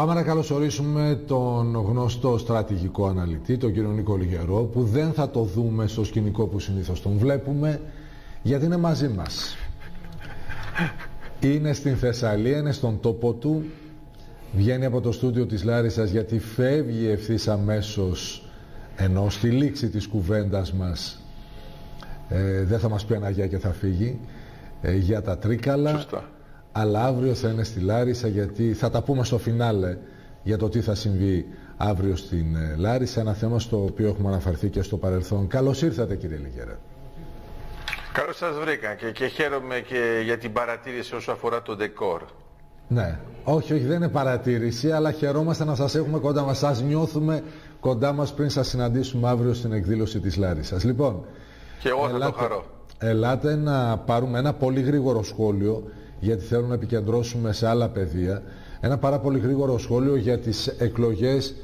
Πάμε 0.00 0.14
να 0.14 0.22
καλωσορίσουμε 0.22 1.20
τον 1.26 1.76
γνωστό 1.76 2.38
στρατηγικό 2.38 3.06
αναλυτή, 3.06 3.56
τον 3.56 3.72
κύριο 3.72 3.90
Νίκο 3.90 4.16
Λιγερό, 4.16 4.62
που 4.62 4.82
δεν 4.82 5.12
θα 5.12 5.30
το 5.30 5.42
δούμε 5.42 5.86
στο 5.86 6.04
σκηνικό 6.04 6.46
που 6.46 6.58
συνήθως 6.58 7.02
τον 7.02 7.18
βλέπουμε, 7.18 7.80
γιατί 8.42 8.64
είναι 8.64 8.76
μαζί 8.76 9.08
μας. 9.08 9.56
Είναι 11.40 11.72
στην 11.72 11.96
Θεσσαλία, 11.96 12.58
είναι 12.58 12.72
στον 12.72 13.00
τόπο 13.00 13.32
του, 13.32 13.64
βγαίνει 14.52 14.84
από 14.84 15.00
το 15.00 15.12
στούντιο 15.12 15.46
της 15.46 15.64
Λάρισας 15.64 16.10
γιατί 16.10 16.38
φεύγει 16.38 17.08
ευθύς 17.08 17.48
αμέσως 17.48 18.48
ενώ 18.96 19.30
στη 19.30 19.50
λήξη 19.50 19.88
της 19.88 20.06
κουβέντας 20.06 20.72
μας 20.72 21.20
ε, 22.28 22.62
δεν 22.64 22.78
θα 22.78 22.88
μας 22.88 23.04
πει 23.04 23.14
ένα 23.14 23.30
και 23.32 23.58
θα 23.58 23.72
φύγει 23.72 24.18
ε, 24.82 24.96
για 24.96 25.22
τα 25.22 25.38
Τρίκαλα. 25.38 25.90
Σωστά 25.90 26.24
αλλά 26.80 27.04
αύριο 27.04 27.34
θα 27.34 27.48
είναι 27.48 27.64
στη 27.64 27.80
Λάρισα 27.80 28.28
γιατί 28.28 28.72
θα 28.74 28.90
τα 28.90 29.02
πούμε 29.02 29.24
στο 29.24 29.38
φινάλε 29.38 29.96
για 30.42 30.56
το 30.58 30.68
τι 30.68 30.80
θα 30.80 30.94
συμβεί 30.94 31.46
αύριο 31.76 32.16
στην 32.16 32.56
ε, 32.56 32.74
Λάρισα, 32.76 33.20
ένα 33.20 33.32
θέμα 33.32 33.58
στο 33.58 33.82
οποίο 33.82 34.08
έχουμε 34.08 34.28
αναφερθεί 34.28 34.68
και 34.68 34.82
στο 34.82 34.96
παρελθόν. 34.96 35.46
Καλώς 35.46 35.82
ήρθατε 35.82 36.16
κύριε 36.16 36.36
Λιγέρα. 36.36 36.78
Καλώς 38.12 38.36
σας 38.36 38.58
βρήκα 38.64 38.94
και, 38.94 39.10
και 39.10 39.26
χαίρομαι 39.26 39.80
και 39.88 40.20
για 40.24 40.38
την 40.38 40.52
παρατήρηση 40.52 41.14
όσο 41.14 41.32
αφορά 41.32 41.62
το 41.62 41.76
ντεκόρ. 41.76 42.22
Ναι, 42.88 43.18
όχι, 43.44 43.72
όχι, 43.72 43.84
δεν 43.84 43.96
είναι 43.96 44.08
παρατήρηση, 44.08 44.90
αλλά 44.90 45.12
χαιρόμαστε 45.12 45.64
να 45.64 45.74
σας 45.74 45.94
έχουμε 45.94 46.18
κοντά 46.18 46.42
μας. 46.42 46.58
Σας 46.58 46.82
νιώθουμε 46.82 47.42
κοντά 47.80 48.12
μας 48.12 48.34
πριν 48.34 48.50
σας 48.50 48.68
συναντήσουμε 48.68 49.28
αύριο 49.28 49.54
στην 49.54 49.72
εκδήλωση 49.72 50.20
της 50.20 50.36
Λάρισσας. 50.36 50.84
Λοιπόν, 50.84 51.24
και 51.82 51.88
εγώ 51.88 52.08
θα 52.08 52.18
το 52.18 52.32
χαρώ. 52.32 52.64
Ελάτε 52.98 53.54
να 53.54 53.98
πάρουμε 53.98 54.38
ένα 54.38 54.52
πολύ 54.52 54.80
γρήγορο 54.80 55.22
σχόλιο 55.22 55.82
γιατί 56.20 56.44
θέλω 56.44 56.66
να 56.66 56.74
επικεντρώσουμε 56.74 57.52
σε 57.52 57.66
άλλα 57.68 57.88
πεδία. 57.88 58.42
Ένα 58.80 58.98
πάρα 58.98 59.18
πολύ 59.20 59.38
γρήγορο 59.38 59.78
σχόλιο 59.78 60.16
για 60.16 60.38
τις 60.38 60.66
εκλογές 60.66 61.54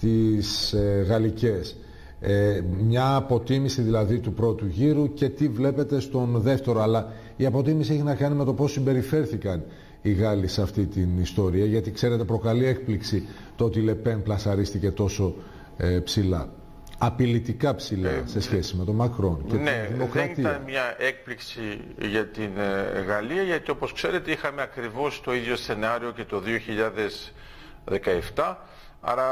τις 0.00 0.72
ε, 0.72 1.04
γαλλικές. 1.08 1.76
Ε, 2.20 2.60
μια 2.86 3.14
αποτίμηση 3.14 3.82
δηλαδή 3.82 4.18
του 4.18 4.32
πρώτου 4.32 4.66
γύρου 4.66 5.12
και 5.14 5.28
τι 5.28 5.48
βλέπετε 5.48 6.00
στον 6.00 6.40
δεύτερο. 6.40 6.80
Αλλά 6.82 7.12
η 7.36 7.46
αποτίμηση 7.46 7.92
έχει 7.92 8.02
να 8.02 8.14
κάνει 8.14 8.34
με 8.34 8.44
το 8.44 8.52
πώς 8.54 8.72
συμπεριφέρθηκαν 8.72 9.62
οι 10.02 10.12
Γάλλοι 10.12 10.46
σε 10.46 10.62
αυτή 10.62 10.86
την 10.86 11.18
ιστορία 11.20 11.64
γιατί 11.64 11.90
ξέρετε 11.90 12.24
προκαλεί 12.24 12.66
έκπληξη 12.66 13.26
το 13.56 13.64
ότι 13.64 13.78
η 13.78 13.82
Λεπέν 13.82 14.22
πλασαρίστηκε 14.22 14.90
τόσο 14.90 15.34
ε, 15.76 15.98
ψηλά 15.98 16.48
απειλητικά 16.98 17.74
ψηλά 17.74 18.10
ε, 18.10 18.22
σε 18.24 18.40
σχέση 18.40 18.76
με 18.76 18.84
τον 18.84 18.94
Μακρόν 18.94 19.44
και 19.48 19.56
ναι, 19.56 19.84
την 19.86 19.94
δημοκρατία. 19.96 20.34
δεν 20.34 20.44
ήταν 20.44 20.62
μια 20.66 20.94
έκπληξη 20.98 21.80
για 22.00 22.26
την 22.26 22.50
ε, 22.58 23.00
Γαλλία 23.00 23.42
γιατί 23.42 23.70
όπως 23.70 23.92
ξέρετε 23.92 24.30
είχαμε 24.30 24.62
ακριβώς 24.62 25.20
το 25.20 25.34
ίδιο 25.34 25.56
σενάριο 25.56 26.10
και 26.10 26.24
το 26.24 26.42
2017 28.34 28.54
άρα 29.00 29.30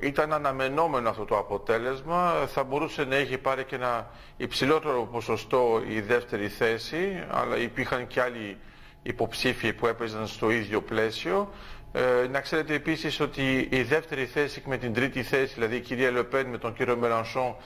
ε, 0.00 0.06
ήταν 0.06 0.32
αναμενόμενο 0.32 1.08
αυτό 1.08 1.24
το 1.24 1.38
αποτέλεσμα 1.38 2.32
θα 2.46 2.64
μπορούσε 2.64 3.04
να 3.04 3.16
έχει 3.16 3.38
πάρει 3.38 3.64
και 3.64 3.74
ένα 3.74 4.10
υψηλότερο 4.36 5.08
ποσοστό 5.12 5.82
η 5.88 6.00
δεύτερη 6.00 6.48
θέση 6.48 7.24
αλλά 7.30 7.56
υπήρχαν 7.56 8.06
και 8.06 8.20
άλλοι 8.20 8.56
υποψήφιοι 9.02 9.72
που 9.72 9.86
έπαιζαν 9.86 10.26
στο 10.26 10.50
ίδιο 10.50 10.82
πλαίσιο 10.82 11.48
ε, 11.92 12.26
να 12.30 12.40
ξέρετε 12.40 12.74
επίσης 12.74 13.20
ότι 13.20 13.68
η 13.70 13.82
δεύτερη 13.82 14.26
θέση 14.26 14.62
με 14.66 14.76
την 14.76 14.92
τρίτη 14.92 15.22
θέση, 15.22 15.54
δηλαδή 15.54 15.76
η 15.76 15.80
κυρία 15.80 16.10
Λεπέν 16.10 16.46
με 16.46 16.58
τον 16.58 16.74
κύριο 16.74 16.96
Μελανσόν, 16.96 17.56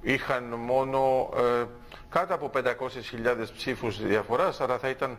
είχαν 0.00 0.44
μόνο 0.44 1.30
ε, 1.36 1.64
κάτω 2.08 2.34
από 2.34 2.50
500.000 2.54 2.62
ψήφους 3.56 4.06
διαφοράς, 4.06 4.60
άρα 4.60 4.78
θα 4.78 4.88
ήταν 4.88 5.18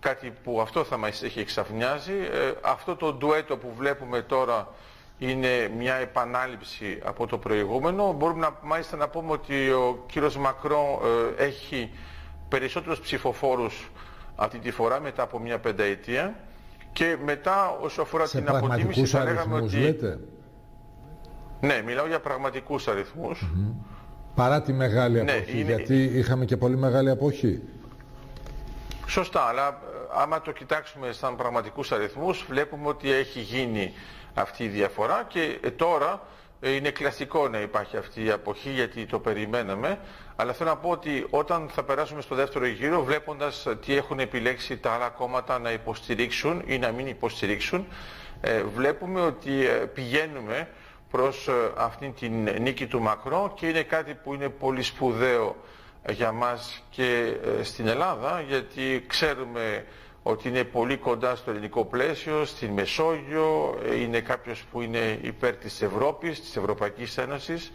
κάτι 0.00 0.32
που 0.42 0.60
αυτό 0.60 0.84
θα 0.84 0.96
μας 0.96 1.22
έχει 1.22 1.40
εξαφνιάσει. 1.40 2.12
Ε, 2.12 2.52
αυτό 2.60 2.96
το 2.96 3.12
ντουέτο 3.12 3.56
που 3.56 3.72
βλέπουμε 3.76 4.22
τώρα 4.22 4.68
είναι 5.18 5.70
μια 5.76 5.94
επανάληψη 5.94 6.98
από 7.04 7.26
το 7.26 7.38
προηγούμενο. 7.38 8.12
Μπορούμε 8.12 8.40
να, 8.40 8.58
μάλιστα 8.62 8.96
να 8.96 9.08
πούμε 9.08 9.32
ότι 9.32 9.70
ο 9.70 10.04
κύριος 10.06 10.36
Μακρόν 10.36 10.86
ε, 11.38 11.44
έχει 11.44 11.90
περισσότερους 12.48 13.00
ψηφοφόρους 13.00 13.90
αυτή 14.36 14.58
τη 14.58 14.70
φορά 14.70 15.00
μετά 15.00 15.22
από 15.22 15.38
μια 15.38 15.58
πενταετία. 15.58 16.34
Και 16.92 17.16
μετά 17.24 17.78
όσο 17.80 18.02
αφορά 18.02 18.26
σε 18.26 18.38
την 18.38 18.48
αποτίμηση 18.48 19.06
θα 19.06 19.24
λέγαμε 19.24 19.54
ότι... 19.54 19.76
Λέτε; 19.76 20.18
Ναι, 21.60 21.82
μιλάω 21.86 22.06
για 22.06 22.20
πραγματικούς 22.20 22.88
αριθμούς. 22.88 23.40
Mm 23.42 23.58
-hmm. 23.58 23.72
Παρά 24.34 24.62
τη 24.62 24.72
μεγάλη 24.72 25.22
ναι, 25.22 25.32
αποχή, 25.32 25.60
είναι... 25.60 25.74
γιατί 25.74 26.02
είχαμε 26.02 26.44
και 26.44 26.56
πολύ 26.56 26.76
μεγάλη 26.76 27.10
αποχή. 27.10 27.62
Σωστά, 29.06 29.40
αλλά 29.40 29.68
ε, 29.68 29.72
άμα 30.22 30.40
το 30.40 30.52
κοιτάξουμε 30.52 31.12
σαν 31.12 31.36
πραγματικούς 31.36 31.92
αριθμούς 31.92 32.44
βλέπουμε 32.48 32.88
ότι 32.88 33.12
έχει 33.12 33.40
γίνει 33.40 33.92
αυτή 34.34 34.64
η 34.64 34.68
διαφορά 34.68 35.24
και 35.28 35.58
ε, 35.62 35.70
τώρα 35.70 36.12
ε, 36.12 36.18
είναι 36.60 36.90
κλασικό 36.90 37.48
να 37.48 37.60
υπάρχει 37.60 37.96
αυτή 37.96 38.24
η 38.24 38.30
αποχή 38.30 38.70
γιατί 38.70 39.06
το 39.06 39.18
περιμέναμε. 39.18 39.98
Αλλά 40.36 40.52
θέλω 40.52 40.70
να 40.70 40.76
πω 40.76 40.90
ότι 40.90 41.26
όταν 41.30 41.68
θα 41.68 41.82
περάσουμε 41.82 42.20
στο 42.20 42.34
δεύτερο 42.34 42.66
γύρο 42.66 43.02
βλέποντας 43.04 43.66
τι 43.86 43.96
έχουν 43.96 44.18
επιλέξει 44.18 44.78
τα 44.78 44.90
άλλα 44.92 45.08
κόμματα 45.08 45.58
να 45.58 45.72
υποστηρίξουν 45.72 46.62
ή 46.66 46.78
να 46.78 46.90
μην 46.90 47.06
υποστηρίξουν 47.06 47.86
ε, 48.40 48.62
βλέπουμε 48.62 49.20
ότι 49.20 49.66
ε, 49.66 49.70
πηγαίνουμε 49.70 50.68
προς 51.10 51.48
αυτήν 51.76 52.14
την 52.14 52.48
νίκη 52.62 52.86
του 52.86 53.00
Μακρό 53.00 53.52
και 53.56 53.66
είναι 53.66 53.82
κάτι 53.82 54.14
που 54.14 54.34
είναι 54.34 54.48
πολύ 54.48 54.82
σπουδαίο 54.82 55.56
για 56.10 56.32
μας 56.32 56.82
και 56.90 57.34
στην 57.62 57.86
Ελλάδα 57.88 58.44
γιατί 58.48 59.04
ξέρουμε 59.06 59.84
ότι 60.26 60.48
είναι 60.48 60.64
πολύ 60.64 60.96
κοντά 60.96 61.36
στο 61.36 61.50
ελληνικό 61.50 61.84
πλαίσιο, 61.84 62.44
στην 62.44 62.70
Μεσόγειο, 62.70 63.74
είναι 64.02 64.20
κάποιος 64.20 64.64
που 64.72 64.80
είναι 64.80 65.18
υπέρ 65.22 65.54
της 65.54 65.82
Ευρώπης, 65.82 66.40
της 66.40 66.56
Ευρωπαϊκής 66.56 67.18
Ένωσης, 67.18 67.72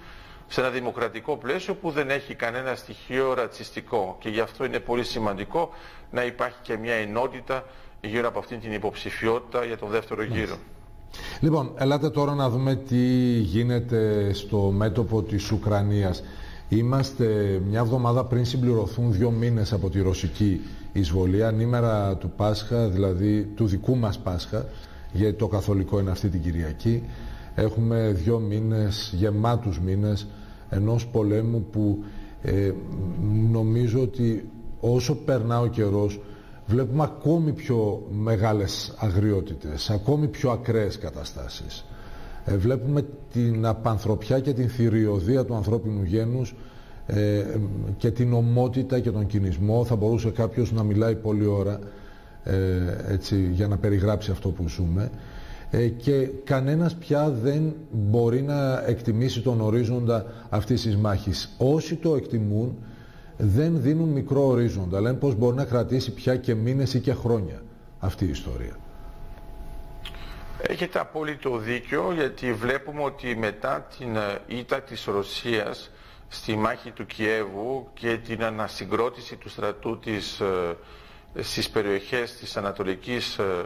σε 0.48 0.62
ένα 0.62 0.70
δημοκρατικό 0.70 1.38
πλαίσιο 1.38 1.76
που 1.76 1.92
δεν 1.92 2.10
έχει 2.10 2.36
κανένα 2.36 2.76
στοιχείο 2.76 3.34
ρατσιστικό. 3.34 4.18
Και 4.20 4.30
γι' 4.30 4.40
αυτό 4.40 4.66
είναι 4.66 4.80
πολύ 4.80 5.04
σημαντικό 5.04 5.70
να 6.12 6.26
υπάρχει 6.26 6.58
και 6.62 6.78
μια 6.78 6.94
ενότητα 6.94 7.66
γύρω 8.02 8.28
από 8.28 8.40
αυτήν 8.40 8.60
την 8.60 8.74
υποψηφιότητα 8.74 9.66
για 9.66 9.78
τον 9.78 9.90
δεύτερο 9.90 10.24
γύρο. 10.24 10.56
Λοιπόν, 11.40 11.72
ελάτε 11.78 12.10
τώρα 12.10 12.34
να 12.34 12.50
δούμε 12.50 12.76
τι 12.76 12.98
γίνεται 13.40 14.34
στο 14.34 14.58
μέτωπο 14.58 15.22
της 15.22 15.52
Ουκρανίας. 15.52 16.24
Είμαστε 16.70 17.26
μια 17.70 17.80
εβδομάδα 17.80 18.26
πριν 18.26 18.46
συμπληρωθούν 18.46 19.12
δύο 19.14 19.32
μήνες 19.32 19.74
από 19.74 19.90
τη 19.90 20.02
ρωσική 20.02 20.62
εισβολή, 20.92 21.44
ανήμερα 21.44 22.16
του 22.16 22.32
Πάσχα, 22.36 22.88
δηλαδή 22.88 23.44
του 23.56 23.66
δικού 23.66 23.96
μας 23.96 24.20
Πάσχα, 24.20 24.66
γιατί 25.12 25.38
το 25.38 25.48
καθολικό 25.48 26.00
είναι 26.00 26.12
αυτή 26.12 26.30
την 26.30 26.42
Κυριακή. 26.42 27.04
Έχουμε 27.56 28.12
δύο 28.16 28.40
μήνες, 28.40 29.14
γεμάτους 29.16 29.80
μήνες, 29.80 30.28
ενός 30.70 31.08
πολέμου 31.08 31.66
που 31.72 32.04
ε, 32.42 32.72
νομίζω 33.52 34.02
ότι 34.02 34.50
όσο 34.80 35.16
περνά 35.16 35.60
ο 35.60 35.68
καιρός 35.68 36.20
βλέπουμε 36.66 37.04
ακόμη 37.04 37.52
πιο 37.52 38.08
μεγάλες 38.12 38.94
αγριότητες, 38.98 39.90
ακόμη 39.90 40.28
πιο 40.28 40.52
ακραίες 40.52 40.98
καταστάσεις. 40.98 41.86
Ε, 42.46 42.58
βλέπουμε 42.58 43.06
την 43.34 43.66
απανθρωπιά 43.66 44.40
και 44.40 44.54
την 44.54 44.70
θηριωδία 44.70 45.46
του 45.46 45.56
ανθρώπινου 45.56 46.04
γένους 46.04 46.56
ε, 47.12 47.46
και 47.98 48.12
την 48.12 48.34
ομότητα 48.34 49.00
και 49.00 49.12
τον 49.12 49.26
κινησμό. 49.26 49.86
Θα 49.86 49.96
μπορούσε 49.96 50.30
κάποιος 50.30 50.72
να 50.72 50.84
μιλάει 50.84 51.16
πολλή 51.16 51.46
ώρα 51.46 51.80
ε, 52.44 52.56
έτσι, 53.08 53.50
για 53.52 53.68
να 53.68 53.78
περιγράψει 53.78 54.32
αυτό 54.32 54.50
που 54.50 54.68
ζούμε. 54.68 55.10
Ε, 55.72 55.88
και 55.88 56.30
κανένας 56.44 56.96
πια 56.96 57.30
δεν 57.30 57.76
μπορεί 57.92 58.42
να 58.42 58.84
εκτιμήσει 58.88 59.42
τον 59.42 59.62
ορίζοντα 59.62 60.26
αυτής 60.50 60.82
της 60.82 60.98
μάχης. 60.98 61.56
Όσοι 61.58 61.96
το 61.96 62.16
εκτιμούν 62.16 62.78
δεν 63.38 63.82
δίνουν 63.82 64.10
μικρό 64.10 64.48
ορίζοντα, 64.48 65.02
λένε 65.02 65.18
πως 65.18 65.36
μπορεί 65.36 65.56
να 65.56 65.66
κρατήσει 65.66 66.14
πια 66.14 66.36
και 66.36 66.56
μήνες 66.56 66.94
ή 66.94 67.00
και 67.00 67.14
χρόνια 67.14 67.62
αυτή 68.00 68.26
η 68.26 68.30
ιστορία. 68.30 68.78
Έχετε 70.62 71.00
απόλυτο 71.00 71.58
δίκιο 71.58 72.14
γιατί 72.16 72.54
βλέπουμε 72.54 73.04
ότι 73.04 73.36
μετά 73.36 73.88
την 73.98 74.16
ε, 74.16 74.42
ήττα 74.48 74.82
της 74.82 75.06
Ρωσίας 75.06 75.92
στη 76.30 76.56
μάχη 76.56 76.92
του 76.92 77.06
Κιέβου 77.06 77.90
και 77.94 78.18
την 78.18 78.44
ανασυγκρότηση 78.44 79.36
του 79.36 79.50
στρατού 79.50 80.00
της 80.00 80.40
ε, 80.40 80.78
στις 81.42 81.70
περιοχές 81.70 82.36
της 82.36 82.58
Ανατολικής 82.58 83.38
ε, 83.38 83.66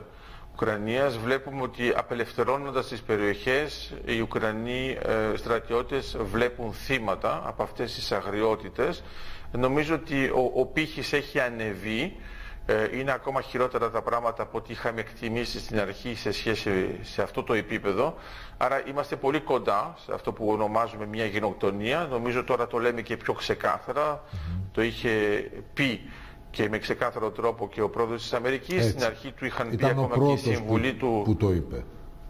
Ουκρανίας 0.53 1.17
βλέπουμε 1.17 1.61
ότι 1.61 1.93
απελευθερώνοντας 1.95 2.87
τις 2.87 3.01
περιοχές 3.01 3.93
οι 4.05 4.19
Ουκρανοί 4.19 4.97
στρατιώτες 5.35 6.17
βλέπουν 6.31 6.73
θύματα 6.73 7.41
από 7.45 7.63
αυτές 7.63 7.93
τις 7.93 8.11
αγριότητες. 8.11 9.03
Νομίζω 9.51 9.95
ότι 9.95 10.25
ο, 10.25 10.51
ο 10.55 10.65
πύχης 10.65 11.13
έχει 11.13 11.39
ανεβεί 11.39 12.01
ε, 12.01 12.21
είναι 12.93 13.11
ακόμα 13.11 13.41
χειρότερα 13.41 13.89
τα 13.91 14.01
πράγματα 14.01 14.43
από 14.43 14.57
ό,τι 14.57 14.71
είχαμε 14.71 14.99
εκτιμήσει 14.99 15.59
στην 15.59 15.79
αρχή 15.79 16.15
σε 16.15 16.31
σχέση 16.31 16.99
σε 17.01 17.21
αυτό 17.21 17.43
το 17.43 17.53
επίπεδο. 17.53 18.15
Άρα 18.57 18.87
είμαστε 18.87 19.15
πολύ 19.15 19.39
κοντά 19.39 19.93
σε 20.05 20.13
αυτό 20.13 20.31
που 20.31 20.47
ονομάζουμε 20.47 21.05
μια 21.05 21.25
γενοκτονία. 21.25 22.07
Νομίζω 22.11 22.43
τώρα 22.43 22.67
το 22.67 22.77
λέμε 22.77 23.01
και 23.01 23.17
πιο 23.17 23.33
ξεκάθαρα. 23.33 24.23
Το 24.71 24.81
είχε 24.81 25.11
πει 25.73 26.09
και 26.49 26.69
με 26.69 26.77
ξεκάθαρο 26.77 27.31
τρόπο 27.31 27.67
και 27.67 27.81
ο 27.81 27.89
πρόεδρος 27.89 28.21
της 28.21 28.33
Αμερικής. 28.33 28.85
Στην 28.89 29.03
αρχή 29.03 29.31
του 29.31 29.45
είχαν 29.45 29.69
πει 29.75 29.85
ακόμα 29.85 30.17
και 30.27 30.31
η 30.31 30.37
συμβουλή 30.53 30.93
του... 30.93 31.21
που 31.25 31.35
το 31.35 31.51
είπε. 31.51 31.83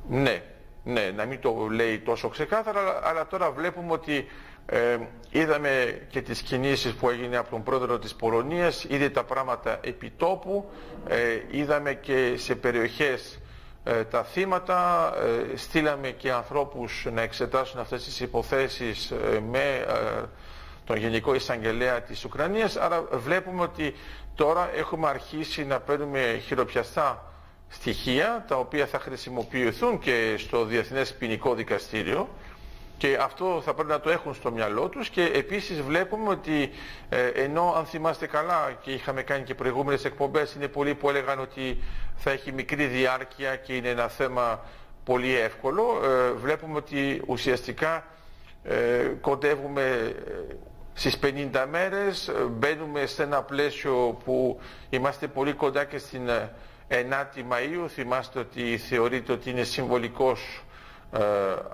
Ναι, 0.09 0.43
ναι, 0.83 1.11
να 1.15 1.25
μην 1.25 1.39
το 1.39 1.67
λέει 1.71 1.99
τόσο 1.99 2.27
ξεκάθαρα, 2.29 2.99
αλλά 3.03 3.27
τώρα 3.27 3.51
βλέπουμε 3.51 3.91
ότι 3.91 4.25
ε, 4.65 4.97
είδαμε 5.29 6.01
και 6.09 6.21
τις 6.21 6.41
κινήσεις 6.41 6.93
που 6.93 7.09
έγινε 7.09 7.37
από 7.37 7.49
τον 7.49 7.63
πρόεδρο 7.63 7.99
της 7.99 8.15
Πολωνίας, 8.15 8.83
είδε 8.83 9.09
τα 9.09 9.23
πράγματα 9.23 9.79
επιτόπου, 9.83 10.69
ε, 11.07 11.17
είδαμε 11.51 11.93
και 11.93 12.33
σε 12.37 12.55
περιοχές 12.55 13.37
ε, 13.85 14.03
τα 14.03 14.23
θύματα, 14.23 15.11
ε, 15.53 15.57
στείλαμε 15.57 16.09
και 16.09 16.31
ανθρώπους 16.31 17.07
να 17.13 17.21
εξετάσουν 17.21 17.79
αυτές 17.79 18.03
τις 18.03 18.19
υποθέσεις 18.19 19.11
ε, 19.11 19.39
με 19.49 19.85
τον 20.85 20.97
Γενικό 20.97 21.33
Εισαγγελέα 21.33 22.01
της 22.01 22.25
Ουκρανίας, 22.25 22.75
άρα 22.75 23.03
βλέπουμε 23.11 23.61
ότι 23.61 23.95
τώρα 24.35 24.69
έχουμε 24.75 25.07
αρχίσει 25.07 25.65
να 25.65 25.79
παίρνουμε 25.79 26.41
χειροπιαστά 26.45 27.33
στοιχεία 27.69 28.45
τα 28.47 28.55
οποία 28.55 28.85
θα 28.85 28.99
χρησιμοποιηθούν 28.99 29.99
και 29.99 30.35
στο 30.37 30.65
Διεθνές 30.65 31.13
Ποινικό 31.13 31.53
Δικαστήριο 31.53 32.29
και 32.97 33.17
αυτό 33.21 33.61
θα 33.65 33.73
πρέπει 33.73 33.89
να 33.89 33.99
το 33.99 34.09
έχουν 34.09 34.33
στο 34.33 34.51
μυαλό 34.51 34.89
τους 34.89 35.09
και 35.09 35.23
επίσης 35.23 35.81
βλέπουμε 35.81 36.29
ότι 36.29 36.69
ε, 37.09 37.27
ενώ 37.27 37.73
αν 37.77 37.85
θυμάστε 37.85 38.27
καλά 38.27 38.77
και 38.81 38.91
είχαμε 38.91 39.21
κάνει 39.23 39.43
και 39.43 39.55
προηγούμενες 39.55 40.05
εκπομπές 40.05 40.53
είναι 40.53 40.67
πολλοί 40.67 40.95
που 40.95 41.09
έλεγαν 41.09 41.39
ότι 41.39 41.77
θα 42.15 42.31
έχει 42.31 42.51
μικρή 42.51 42.85
διάρκεια 42.85 43.55
και 43.55 43.75
είναι 43.75 43.89
ένα 43.89 44.07
θέμα 44.07 44.61
πολύ 45.03 45.35
εύκολο. 45.35 45.83
Ε, 46.03 46.31
βλέπουμε 46.31 46.77
ότι 46.77 47.21
ουσιαστικά 47.27 48.05
ε, 48.63 48.75
κοντεύουμε 49.21 50.15
στις 50.93 51.19
50 51.23 51.65
μέρες 51.69 52.31
μπαίνουμε 52.51 53.05
σε 53.05 53.23
ένα 53.23 53.41
πλαίσιο 53.41 54.17
που 54.23 54.59
είμαστε 54.89 55.27
πολύ 55.27 55.53
κοντά 55.53 55.83
και 55.85 55.97
στην 55.97 56.29
9η 56.89 57.39
Μαΐου. 57.51 57.87
Θυμάστε 57.87 58.39
ότι 58.39 58.77
θεωρείται 58.77 59.31
ότι 59.31 59.49
είναι 59.49 59.63
συμβολικός 59.63 60.63
ε, 60.67 60.72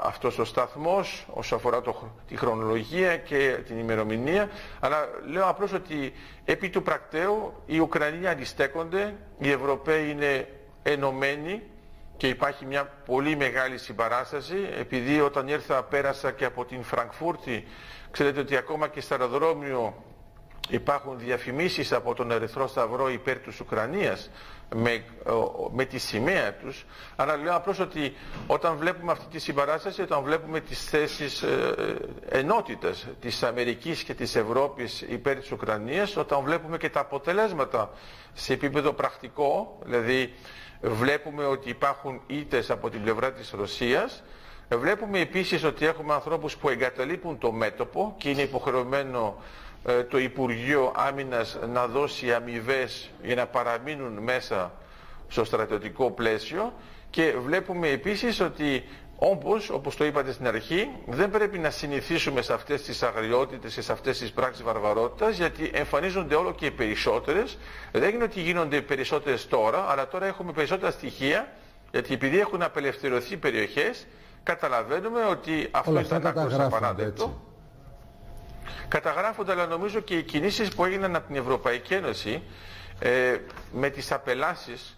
αυτός 0.02 0.40
ο 0.40 0.46
σταθμός 0.46 1.26
όσο 1.34 1.56
αφορά 1.56 1.82
το, 1.82 2.12
τη 2.28 2.38
χρονολογία 2.38 3.18
και 3.18 3.58
την 3.68 3.80
ημερομηνία 3.80 4.50
αλλά 4.80 5.10
λέω 5.32 5.48
απλώς 5.50 5.74
ότι 5.74 6.14
επί 6.46 6.70
του 6.70 6.84
πρακτέου 6.84 7.54
οι 7.66 7.80
Ουκρανοί 7.80 8.28
αντιστέκονται 8.28 9.16
οι 9.38 9.52
Ευρωπαίοι 9.52 10.10
είναι 10.10 10.48
ενωμένοι 10.84 11.62
και 12.18 12.28
υπάρχει 12.28 12.66
μια 12.66 12.86
πολύ 13.06 13.36
μεγάλη 13.36 13.78
συμπαράσταση 13.78 14.70
επειδή 14.80 15.20
όταν 15.20 15.48
ήρθα 15.48 15.84
πέρασα 15.84 16.32
και 16.32 16.46
από 16.46 16.66
την 16.66 16.84
Φραγκφούρτη 16.84 17.66
ξέρετε 18.12 18.40
ότι 18.40 18.56
ακόμα 18.56 18.88
και 18.88 19.02
στο 19.02 19.14
αεροδρόμιο 19.14 20.04
υπάρχουν 20.70 21.18
διαφημίσεις 21.20 21.92
από 21.92 22.14
τον 22.14 22.32
Ερυθρό 22.32 22.68
Σταυρό 22.68 23.10
υπέρ 23.10 23.38
της 23.40 23.60
Ουκρανίας 23.60 24.30
με, 24.76 25.04
με 25.72 25.86
τη 25.86 25.98
σημαία 25.98 26.54
τους 26.54 26.86
αλλά 27.16 27.38
λέω 27.38 27.56
απλώς 27.56 27.80
ότι 27.80 28.14
όταν 28.48 28.78
βλέπουμε 28.78 29.12
αυτή 29.12 29.26
τη 29.32 29.40
συμπαράσταση 29.40 30.02
όταν 30.02 30.22
βλέπουμε 30.24 30.60
τις 30.60 30.84
θέσεις 30.90 31.42
ε, 31.42 31.76
ενότητας 32.30 33.08
της 33.20 33.44
Αμερικής 33.44 34.04
και 34.04 34.14
της 34.14 34.36
Ευρώπης 34.36 35.02
υπέρ 35.02 35.36
της 35.36 35.52
Ουκρανίας 35.52 36.18
όταν 36.18 36.42
βλέπουμε 36.44 36.78
και 36.78 36.90
τα 36.90 37.00
αποτελέσματα 37.00 37.90
σε 38.34 38.54
επίπεδο 38.54 38.94
πρακτικό 38.94 39.78
δηλαδή 39.86 40.34
βλέπουμε 40.82 41.46
ότι 41.46 41.70
υπάρχουν 41.70 42.22
ήττες 42.28 42.70
από 42.70 42.90
την 42.90 43.02
πλευρά 43.04 43.32
της 43.32 43.52
Ρωσίας 43.52 44.24
βλέπουμε 44.78 45.20
επίσης 45.20 45.64
ότι 45.64 45.86
έχουμε 45.86 46.14
ανθρώπους 46.14 46.58
που 46.58 46.70
εγκαταλείπουν 46.70 47.38
το 47.38 47.52
μέτωπο 47.52 48.14
και 48.18 48.30
είναι 48.30 48.42
υποχρεωμένο 48.42 49.36
ε, 49.38 49.44
το 50.10 50.18
Υπουργείο 50.18 50.92
Άμυνας 50.96 51.58
να 51.74 51.88
δώσει 51.88 52.34
αμοιβές 52.34 53.10
για 53.24 53.36
να 53.36 53.46
παραμείνουν 53.46 54.14
μέσα 54.14 54.72
στο 55.28 55.44
στρατιωτικό 55.44 56.12
πλαίσιο 56.12 56.74
και 57.10 57.34
βλέπουμε 57.46 57.88
επίσης 57.90 58.40
ότι 58.40 58.84
όπως, 59.22 59.70
όπως 59.70 59.96
το 59.96 60.06
είπατε 60.06 60.32
στην 60.32 60.48
αρχή, 60.48 60.90
δεν 61.06 61.30
πρέπει 61.30 61.58
να 61.60 61.70
συνηθίσουμε 61.70 62.42
σε 62.42 62.54
αυτές 62.54 62.82
τις 62.82 63.04
αγριότητες 63.04 63.74
και 63.74 63.82
σε 63.82 63.92
αυτές 63.92 64.18
τις 64.18 64.32
πράξεις 64.32 64.64
βαρβαρότητας 64.64 65.38
γιατί 65.38 65.70
εμφανίζονται 65.74 66.36
όλο 66.36 66.54
και 66.54 66.72
περισσότερες. 66.72 67.58
Δεν 67.92 68.14
είναι 68.14 68.24
ότι 68.24 68.42
γίνονται 68.42 68.82
περισσότερες 68.82 69.48
τώρα, 69.48 69.86
αλλά 69.90 70.08
τώρα 70.08 70.26
έχουμε 70.26 70.52
περισσότερα 70.52 70.92
στοιχεία 70.92 71.52
γιατί 71.92 72.14
επειδή 72.14 72.40
έχουν 72.40 72.62
απελευθερωθεί 72.62 73.38
περιοχές, 73.38 74.08
καταλαβαίνουμε 74.44 75.24
ότι 75.26 75.68
αυτό 75.72 76.00
ήταν 76.00 76.26
άκρως 76.28 76.54
απαράδεκτο 76.60 77.49
καταγράφονται 78.88 79.52
αλλά 79.52 79.66
νομίζω 79.66 80.00
και 80.00 80.16
οι 80.18 80.24
κινήσεις 80.24 80.70
που 80.76 80.86
έγιναν 80.86 81.16
από 81.16 81.28
την 81.28 81.36
Ευρωπαϊκή 81.36 81.94
Ένωση 81.94 82.44
ε, 83.00 83.38
με 83.72 83.90
τις 83.90 84.12
απελάσεις 84.12 84.98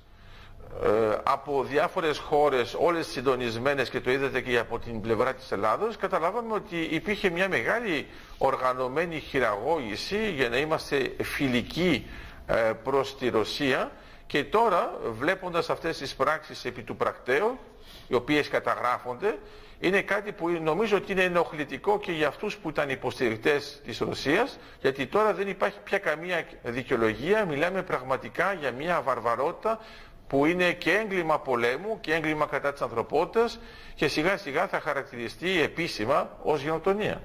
ε, 0.84 1.18
από 1.24 1.64
διάφορες 1.64 2.18
χώρες 2.18 2.76
όλες 2.80 3.08
συντονισμένες 3.08 3.90
και 3.90 4.00
το 4.00 4.12
είδατε 4.12 4.42
και 4.42 4.58
από 4.58 4.80
την 4.80 5.02
πλευρά 5.02 5.34
της 5.34 5.52
Ελλάδος 5.52 5.98
καταλάβαμε 5.98 6.54
ότι 6.54 6.78
υπήρχε 6.78 7.30
μια 7.30 7.50
μεγάλη 7.50 8.08
οργανωμένη 8.38 9.20
χειραγώγηση 9.20 10.32
για 10.32 10.50
να 10.50 10.58
είμαστε 10.58 11.16
φιλικοί 11.24 12.08
ε, 12.48 12.54
προς 12.84 13.18
τη 13.18 13.30
Ρωσία. 13.30 13.92
Και 14.28 14.44
τώρα 14.44 14.94
βλέποντας 15.20 15.70
αυτές 15.70 15.98
τις 15.98 16.16
πράξεις 16.16 16.66
επί 16.66 16.82
του 16.82 16.96
πρακτέου 16.96 17.60
οι 18.08 18.14
οποίες 18.16 18.48
καταγράφονται 18.50 19.38
είναι 19.81 20.01
κάτι 20.01 20.31
που 20.31 20.50
νομίζω 20.50 20.98
ότι 20.98 21.12
είναι 21.12 21.24
ενοχλητικό 21.24 22.00
και 22.00 22.12
για 22.12 22.28
αυτούς 22.28 22.57
που 22.57 22.69
ήταν 22.69 22.89
υποστηρικτές 22.89 23.81
της 23.86 24.00
Ρωσίας 24.00 24.60
γιατί 24.81 25.06
τώρα 25.07 25.33
δεν 25.33 25.48
υπάρχει 25.48 25.78
πια 25.83 25.98
καμία 25.98 26.44
δικαιολογία 26.63 27.45
μιλάμε 27.45 27.81
πραγματικά 27.81 28.54
για 28.54 28.72
μια 28.72 29.01
βαρβαρότητα 29.01 29.80
που 30.28 30.45
είναι 30.45 30.72
και 30.72 30.92
έγκλημα 30.92 31.39
πολέμου 31.39 31.98
και 32.01 32.13
έγκλημα 32.13 32.45
κατά 32.45 32.72
της 32.72 32.81
ανθρωπότητας 32.81 33.60
και 33.95 34.07
σιγά 34.07 34.38
σιγά 34.38 34.68
θα 34.68 34.80
χαρακτηριστεί 34.80 35.62
επίσημα 35.62 36.30
ως 36.44 36.62
γενοκτονία. 36.62 37.22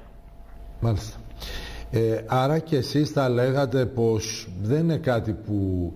Μάλιστα. 0.81 1.17
Ε, 1.91 2.25
άρα 2.26 2.59
και 2.59 2.76
εσείς 2.76 3.11
θα 3.11 3.29
λέγατε 3.29 3.87
πως 3.87 4.49
δεν 4.62 4.79
είναι 4.79 4.97
κάτι 4.97 5.32
που 5.32 5.93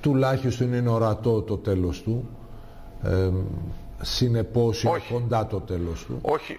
τουλάχιστον 0.00 0.72
είναι 0.72 0.88
ορατό 0.90 1.42
το 1.42 1.56
τέλος 1.56 2.02
του. 2.02 2.28
Ε, 3.02 3.30
συνεπώς 4.00 4.82
είναι 4.82 5.02
κοντά 5.10 5.46
το 5.46 5.60
τέλος 5.60 6.04
του. 6.04 6.18
Όχι. 6.22 6.58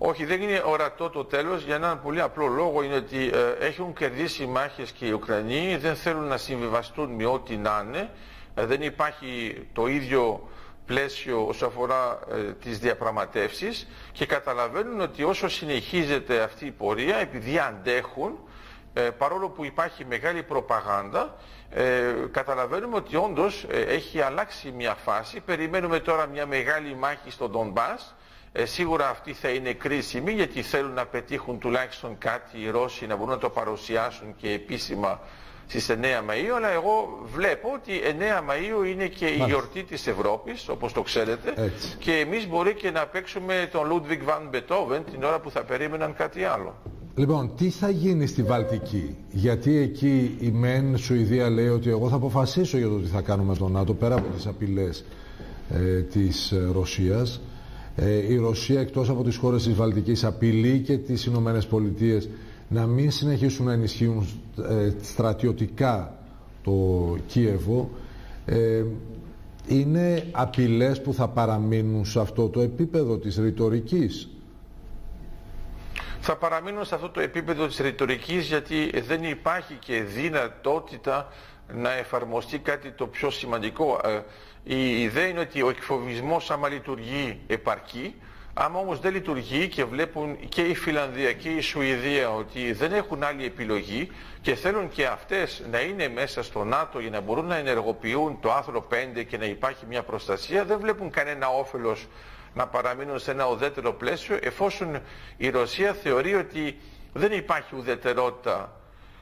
Όχι, 0.00 0.24
δεν 0.24 0.42
είναι 0.42 0.62
ορατό 0.66 1.10
το 1.10 1.24
τέλος 1.24 1.64
για 1.64 1.74
έναν 1.74 2.02
πολύ 2.02 2.20
απλό 2.20 2.46
λόγο 2.46 2.82
είναι 2.82 2.94
ότι 2.94 3.30
ε, 3.60 3.66
έχουν 3.66 3.92
κερδίσει 3.92 4.46
μάχες 4.46 4.90
και 4.90 5.06
οι 5.06 5.10
Ουκρανοί 5.10 5.76
δεν 5.76 5.94
θέλουν 5.94 6.24
να 6.24 6.36
συμβιβαστούν 6.36 7.10
με 7.10 7.26
ό,τι 7.26 7.56
να 7.56 7.84
είναι 7.86 8.10
ε, 8.54 8.66
δεν 8.66 8.82
υπάρχει 8.82 9.62
το 9.72 9.86
ίδιο 9.86 10.48
πλαίσιο 10.86 11.46
όσον 11.46 11.68
αφορά 11.68 12.18
ε, 12.32 12.52
τις 12.52 12.78
διαπραγματεύσεις 12.78 13.88
και 14.12 14.26
καταλαβαίνουν 14.26 15.00
ότι 15.00 15.22
όσο 15.22 15.48
συνεχίζεται 15.48 16.40
αυτή 16.40 16.66
η 16.66 16.70
πορεία 16.70 17.16
επειδή 17.16 17.58
αντέχουν 17.58 18.38
ε, 18.98 19.10
παρόλο 19.10 19.48
που 19.48 19.64
υπάρχει 19.64 20.04
μεγάλη 20.04 20.42
προπαγάνδα 20.42 21.36
ε, 21.70 22.14
καταλαβαίνουμε 22.30 22.96
ότι 22.96 23.16
όντως 23.16 23.66
ε, 23.70 23.80
έχει 23.80 24.20
αλλάξει 24.20 24.72
μια 24.76 24.94
φάση. 24.94 25.40
Περιμένουμε 25.40 26.00
τώρα 26.00 26.26
μια 26.26 26.46
μεγάλη 26.46 26.94
μάχη 26.94 27.30
στον 27.30 27.52
Τον 27.52 27.70
Μπάς. 27.70 28.14
Ε, 28.52 28.64
σίγουρα 28.64 29.08
αυτή 29.08 29.32
θα 29.32 29.48
είναι 29.48 29.72
κρίσιμη 29.72 30.32
γιατί 30.32 30.62
θέλουν 30.62 30.92
να 30.92 31.06
πετύχουν 31.06 31.58
τουλάχιστον 31.58 32.18
κάτι 32.18 32.60
οι 32.60 32.70
Ρώσοι 32.70 33.06
να 33.06 33.16
μπορούν 33.16 33.32
να 33.32 33.38
το 33.38 33.50
παρουσιάσουν 33.50 34.36
και 34.36 34.50
επίσημα 34.50 35.20
στις 35.66 35.90
9 35.90 35.94
Μαΐου 35.94 36.54
αλλά 36.56 36.68
εγώ 36.68 37.18
βλέπω 37.24 37.72
ότι 37.74 38.00
9 38.04 38.50
Μαΐου 38.50 38.86
είναι 38.86 39.06
και 39.06 39.26
η 39.26 39.42
γιορτή 39.46 39.82
της 39.82 40.06
Ευρώπης 40.06 40.68
όπως 40.68 40.92
το 40.92 41.02
ξέρετε 41.02 41.72
και 41.98 42.18
εμείς 42.18 42.48
μπορεί 42.48 42.74
και 42.74 42.90
να 42.90 43.06
παίξουμε 43.06 43.68
τον 43.72 43.90
Ludwig 43.92 44.28
van 44.28 44.54
Beethoven 44.54 45.00
την 45.10 45.24
ώρα 45.24 45.40
που 45.40 45.50
θα 45.50 45.62
περίμεναν 45.64 46.14
κάτι 46.14 46.44
άλλο. 46.44 46.74
Λοιπόν, 47.18 47.50
τι 47.56 47.68
θα 47.70 47.90
γίνει 47.90 48.26
στη 48.26 48.42
Βαλτική, 48.42 49.16
γιατί 49.32 49.76
εκεί 49.76 50.36
η 50.40 50.50
ΜΕΝ 50.50 50.96
Σουηδία 50.96 51.50
λέει 51.50 51.68
ότι 51.68 51.90
εγώ 51.90 52.08
θα 52.08 52.16
αποφασίσω 52.16 52.78
για 52.78 52.88
το 52.88 52.98
τι 52.98 53.06
θα 53.08 53.20
κάνουμε 53.20 53.54
το 53.56 53.68
ΝΑΤΟ 53.68 53.94
πέρα 53.94 54.14
από 54.14 54.34
τις 54.34 54.46
απειλές 54.46 55.04
ε, 55.70 56.00
της 56.00 56.52
ε, 56.52 56.68
Ρωσίας. 56.72 57.40
Ε, 57.96 58.32
η 58.32 58.36
Ρωσία 58.36 58.80
εκτός 58.80 59.08
από 59.08 59.22
τις 59.24 59.36
χώρες 59.36 59.62
της 59.62 59.74
Βαλτικής 59.74 60.24
απειλεί 60.24 60.78
και 60.78 60.96
τις 60.98 61.24
Ηνωμένες 61.24 61.66
Πολιτείες 61.66 62.28
να 62.68 62.86
μην 62.86 63.10
συνεχίσουν 63.10 63.66
να 63.66 63.72
ενισχύουν 63.72 64.26
ε, 64.68 64.90
στρατιωτικά 65.02 66.18
το 66.62 66.72
Κίεβο. 67.26 67.90
Ε, 68.44 68.84
είναι 69.68 70.24
απειλές 70.30 71.00
που 71.02 71.14
θα 71.14 71.28
παραμείνουν 71.28 72.04
σε 72.04 72.20
αυτό 72.20 72.48
το 72.48 72.60
επίπεδο 72.60 73.16
της 73.18 73.36
ρητορικής 73.38 74.28
θα 76.20 76.36
παραμείνουν 76.36 76.84
σε 76.84 76.94
αυτό 76.94 77.10
το 77.10 77.20
επίπεδο 77.20 77.66
της 77.66 77.78
ρητορικής 77.78 78.46
γιατί 78.46 79.00
δεν 79.00 79.24
υπάρχει 79.24 79.74
και 79.74 80.02
δυνατότητα 80.02 81.28
να 81.72 81.92
εφαρμοστεί 81.92 82.58
κάτι 82.58 82.90
το 82.90 83.06
πιο 83.06 83.30
σημαντικό. 83.30 84.00
Ε, 84.04 84.20
η 84.64 85.02
ιδέα 85.02 85.26
είναι 85.26 85.40
ότι 85.40 85.62
ο 85.62 85.68
εκφοβισμός 85.68 86.50
άμα 86.50 86.68
λειτουργεί 86.68 87.40
επαρκεί, 87.46 88.14
Άμα 88.60 88.78
όμως 88.78 89.00
δεν 89.00 89.12
λειτουργεί 89.12 89.68
και 89.68 89.84
βλέπουν 89.84 90.48
και 90.48 90.60
η 90.62 90.74
Φιλανδία 90.74 91.32
και 91.32 91.48
η 91.48 91.60
Σουηδία 91.60 92.30
ότι 92.34 92.72
δεν 92.72 92.92
έχουν 92.92 93.22
άλλη 93.22 93.44
επιλογή 93.44 94.10
και 94.40 94.54
θέλουν 94.54 94.88
και 94.88 95.06
αυτές 95.06 95.62
να 95.70 95.80
είναι 95.80 96.08
μέσα 96.08 96.42
στο 96.42 96.64
ΝΑΤΟ 96.64 97.00
για 97.00 97.10
να 97.10 97.20
μπορούν 97.20 97.46
να 97.46 97.56
ενεργοποιούν 97.56 98.40
το 98.40 98.52
άρθρο 98.52 98.86
5 99.18 99.24
και 99.28 99.38
να 99.38 99.44
υπάρχει 99.44 99.84
μια 99.88 100.02
προστασία, 100.02 100.64
δεν 100.64 100.78
βλέπουν 100.80 101.10
κανένα 101.10 101.48
όφελος 101.48 102.06
να 102.54 102.66
παραμείνουν 102.66 103.18
σε 103.18 103.30
ένα 103.30 103.46
ουδέτερο 103.48 103.92
πλαίσιο 103.92 104.38
εφόσον 104.42 105.00
η 105.36 105.48
Ρωσία 105.50 105.92
θεωρεί 105.92 106.34
ότι 106.34 106.76
δεν 107.12 107.32
υπάρχει 107.32 107.76
ουδετερότητα 107.76 108.72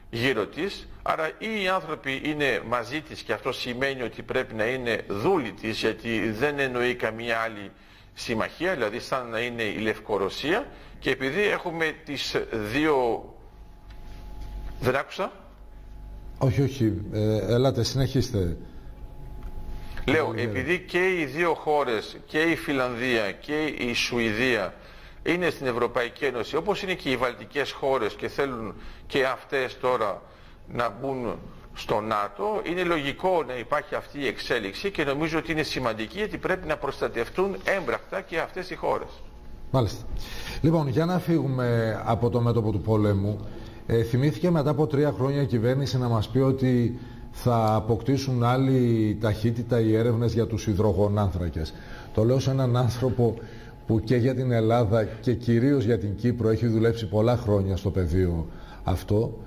γύρω 0.09 0.45
της, 0.45 0.87
άρα 1.03 1.27
ή 1.37 1.63
οι 1.63 1.67
άνθρωποι 1.67 2.21
είναι 2.23 2.61
μαζί 2.67 3.01
της 3.01 3.21
και 3.21 3.33
αυτό 3.33 3.51
σημαίνει 3.51 4.01
ότι 4.01 4.21
πρέπει 4.21 4.53
να 4.55 4.65
είναι 4.65 5.01
δούλοι 5.09 5.51
της 5.51 5.79
γιατί 5.79 6.31
δεν 6.31 6.59
εννοεί 6.59 6.95
καμία 6.95 7.37
άλλη 7.39 7.71
συμμαχία, 8.13 8.73
δηλαδή 8.73 8.99
σαν 8.99 9.29
να 9.29 9.39
είναι 9.39 9.63
η 9.63 9.77
Λευκορωσία 9.77 10.67
και 10.99 11.09
επειδή 11.09 11.41
έχουμε 11.41 11.95
τις 12.05 12.35
δύο... 12.71 13.23
Δεν 14.79 14.95
άκουσα; 14.95 15.31
Όχι, 16.37 16.61
όχι. 16.61 17.01
Ε, 17.13 17.53
έλατε, 17.53 17.83
συνεχίστε. 17.83 18.57
Λέω, 20.11 20.33
επειδή 20.35 20.79
και 20.79 21.19
οι 21.19 21.25
δύο 21.25 21.53
χώρες, 21.53 22.17
και 22.25 22.39
η 22.39 22.55
Φιλανδία 22.55 23.31
και 23.31 23.63
η 23.65 23.93
Σουηδία 23.93 24.73
είναι 25.23 25.49
στην 25.49 25.67
Ευρωπαϊκή 25.67 26.25
Ένωση, 26.25 26.55
όπως 26.55 26.81
είναι 26.81 26.93
και 26.93 27.09
οι 27.09 27.17
βαλτικές 27.17 27.71
χώρες 27.71 28.13
και 28.13 28.27
θέλουν 28.27 28.73
και 29.07 29.25
αυτές 29.25 29.79
τώρα 29.79 30.21
να 30.73 30.89
μπουν 30.89 31.39
στο 31.73 31.99
ΝΑΤΟ, 31.99 32.61
είναι 32.63 32.83
λογικό 32.83 33.43
να 33.47 33.57
υπάρχει 33.57 33.95
αυτή 33.95 34.19
η 34.19 34.27
εξέλιξη 34.27 34.91
και 34.91 35.03
νομίζω 35.03 35.37
ότι 35.37 35.51
είναι 35.51 35.63
σημαντική 35.63 36.17
γιατί 36.17 36.37
πρέπει 36.37 36.67
να 36.67 36.77
προστατευτούν 36.77 37.55
έμπρακτα 37.63 38.21
και 38.21 38.39
αυτές 38.39 38.69
οι 38.69 38.75
χώρες. 38.75 39.09
Μάλιστα. 39.71 40.05
Λοιπόν, 40.61 40.87
για 40.87 41.05
να 41.05 41.19
φύγουμε 41.19 42.01
από 42.05 42.29
το 42.29 42.41
μέτωπο 42.41 42.71
του 42.71 42.81
πολέμου, 42.81 43.47
ε, 43.87 44.03
θυμήθηκε 44.03 44.51
μετά 44.51 44.69
από 44.69 44.87
τρία 44.87 45.11
χρόνια 45.11 45.41
η 45.41 45.45
κυβέρνηση 45.45 45.97
να 45.97 46.07
μας 46.07 46.29
πει 46.29 46.39
ότι 46.39 46.99
θα 47.43 47.75
αποκτήσουν 47.75 48.43
άλλη 48.43 49.17
ταχύτητα 49.21 49.79
οι 49.79 49.95
έρευνες 49.95 50.33
για 50.33 50.45
τους 50.47 50.67
υδρογονάνθρακες. 50.67 51.73
Το 52.13 52.23
λέω 52.23 52.39
σε 52.39 52.49
έναν 52.51 52.77
άνθρωπο 52.77 53.35
που 53.87 53.99
και 53.99 54.15
για 54.15 54.35
την 54.35 54.51
Ελλάδα 54.51 55.03
και 55.03 55.33
κυρίως 55.33 55.85
για 55.85 55.97
την 55.97 56.15
Κύπρο 56.15 56.49
έχει 56.49 56.67
δουλέψει 56.67 57.07
πολλά 57.07 57.37
χρόνια 57.37 57.77
στο 57.77 57.89
πεδίο 57.89 58.47
αυτό. 58.83 59.37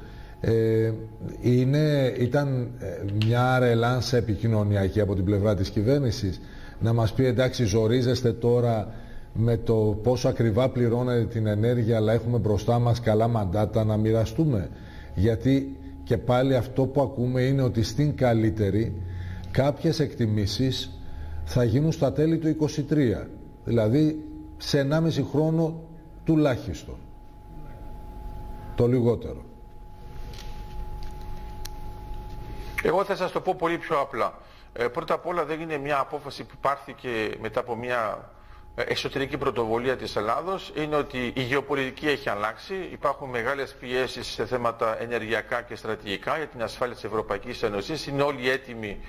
Ε, 0.41 0.93
είναι, 1.41 2.15
ήταν 2.19 2.69
ε, 2.79 2.87
μια 3.27 3.59
ρελάνσα 3.59 4.17
επικοινωνιακή 4.17 5.01
από 5.01 5.15
την 5.15 5.25
πλευρά 5.25 5.55
της 5.55 5.71
κυβέρνησης 5.71 6.41
να 6.81 6.93
μας 6.93 7.13
πει 7.13 7.27
εντάξει 7.27 7.65
ζορίζεστε 7.65 8.33
τώρα 8.33 8.93
με 9.35 9.57
το 9.57 9.99
πόσο 10.03 10.29
ακριβά 10.29 10.69
πληρώνετε 10.69 11.25
την 11.25 11.47
ενέργεια 11.47 11.97
αλλά 11.97 12.13
έχουμε 12.13 12.39
μπροστά 12.39 12.79
μας 12.79 13.01
καλά 13.01 13.29
μαντάτα 13.29 13.85
να 13.85 13.97
μοιραστούμε 13.97 14.69
γιατί 15.15 15.77
και 16.05 16.17
πάλι 16.19 16.57
αυτό 16.57 16.87
που 16.87 17.03
ακούμε 17.03 17.43
είναι 17.43 17.63
ότι 17.63 17.83
στην 17.83 18.17
καλύτερη 18.17 19.03
κάποιες 19.51 20.01
εκτιμήσεις 20.01 21.01
θα 21.45 21.65
γίνουν 21.65 21.93
στα 21.93 22.13
τέλη 22.13 22.39
του 22.39 22.69
23 22.91 23.27
δηλαδή 23.65 24.25
σε 24.57 24.89
1,5 24.91 25.25
χρόνο 25.31 25.81
τουλάχιστον. 26.25 26.97
Το 28.75 28.87
λιγότερο. 28.87 29.45
Εγώ 32.83 33.05
θα 33.05 33.17
σας 33.17 33.33
το 33.33 33.41
πω 33.41 33.55
πολύ 33.55 33.79
πιο 33.79 34.01
απλά. 34.01 34.35
Ε, 34.73 34.85
πρώτα 34.87 35.15
απ' 35.15 35.27
όλα 35.27 35.45
δεν 35.45 35.61
είναι 35.61 35.79
μια 35.79 35.99
απόφαση 35.99 36.45
που 36.45 36.55
πάρθηκε 36.61 37.09
μετά 37.41 37.61
από 37.61 37.77
μια 37.77 38.19
ε, 38.19 38.40
εσωτερική 38.75 39.37
πρωτοβολία 39.39 39.97
της 39.97 40.17
Ελλάδος. 40.17 40.73
Είναι 40.75 40.97
ότι 40.97 41.33
η 41.35 41.43
γεωπολιτική 41.43 42.09
έχει 42.09 42.29
αλλάξει. 42.29 42.75
Υπάρχουν 42.93 43.29
μεγάλες 43.31 43.75
πιέσεις 43.75 44.27
σε 44.27 44.47
θέματα 44.47 45.01
ενεργειακά 45.03 45.63
και 45.63 45.75
στρατηγικά 45.75 46.37
για 46.37 46.47
την 46.47 46.63
ασφάλεια 46.63 46.95
της 46.95 47.05
Ευρωπαϊκής 47.05 47.63
Ένωσης. 47.63 48.07
Είναι 48.07 48.23
όλοι 48.23 48.51
έτοιμοι 48.51 49.01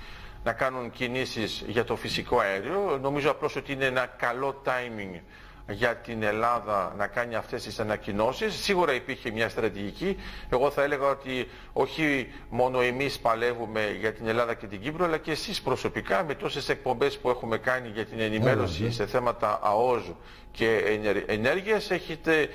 να 0.44 0.53
κάνουν 0.53 0.91
κινήσεις 0.91 1.63
για 1.68 1.84
το 1.84 1.96
φυσικό 1.96 2.39
αέριο. 2.39 3.00
Νομίζω 3.01 3.32
απλώς 3.32 3.56
ότι 3.56 3.72
είναι 3.74 3.86
ένα 3.86 4.06
καλό 4.06 4.62
timing 4.65 5.20
για 5.70 5.96
την 5.96 6.24
Ελλάδα 6.24 6.94
να 6.98 7.08
κάνει 7.08 7.36
αυτές 7.36 7.63
τις 7.63 7.80
ανακοινώσεις. 7.80 8.53
Σίγουρα 8.53 8.94
υπήρχε 8.94 9.32
μια 9.32 9.50
στρατηγική. 9.50 10.18
Εγώ 10.50 10.72
θα 10.72 10.84
έλεγα 10.84 11.08
ότι 11.08 11.48
όχι 11.74 12.27
μόνο 12.50 12.82
εμείς 12.82 13.20
παλεύουμε 13.20 13.96
για 14.00 14.13
την 14.13 14.27
Ελλάδα 14.27 14.53
και 14.53 14.68
την 14.68 14.82
Κύπρο, 14.82 15.06
αλλά 15.06 15.18
και 15.18 15.32
εσείς 15.32 15.62
προσωπικά 15.62 16.24
με 16.24 16.36
τόσες 16.36 16.70
εκπομπές 16.70 17.18
που 17.18 17.30
έχουμε 17.30 17.58
κάνει 17.58 17.89
για 17.94 18.06
την 18.06 18.20
ενημέρωση 18.20 18.91
σε 18.91 19.06
θέματα 19.06 19.60
ΑΟΖ 19.63 20.03
και 20.51 21.00
ενέργειας 21.27 21.91
έχετε 21.91 22.50